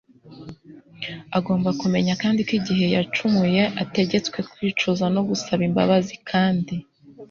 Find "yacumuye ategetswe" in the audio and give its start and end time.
2.95-4.39